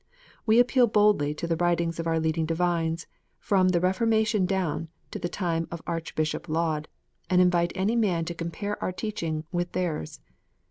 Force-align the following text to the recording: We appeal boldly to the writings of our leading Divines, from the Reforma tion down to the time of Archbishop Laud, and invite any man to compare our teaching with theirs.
We 0.47 0.57
appeal 0.59 0.87
boldly 0.87 1.35
to 1.35 1.45
the 1.45 1.55
writings 1.57 1.99
of 1.99 2.07
our 2.07 2.19
leading 2.19 2.47
Divines, 2.47 3.05
from 3.37 3.67
the 3.67 3.79
Reforma 3.79 4.25
tion 4.25 4.47
down 4.47 4.87
to 5.11 5.19
the 5.19 5.29
time 5.29 5.67
of 5.69 5.79
Archbishop 5.85 6.49
Laud, 6.49 6.87
and 7.29 7.39
invite 7.39 7.71
any 7.75 7.95
man 7.95 8.25
to 8.25 8.33
compare 8.33 8.81
our 8.81 8.91
teaching 8.91 9.43
with 9.51 9.73
theirs. 9.73 10.19